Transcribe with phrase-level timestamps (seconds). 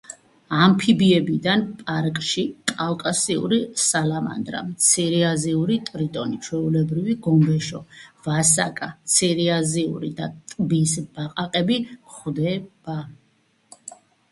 [0.65, 3.59] ამფიბიებიდან პარკში კავკასიური
[3.89, 7.83] სალამანდრა, მცირეაზიური ტრიტონი, ჩვეულებრივი გომბეშო,
[8.31, 13.01] ვასაკა, მცირეაზიური და ტბის ბაყაყები გვხვდება.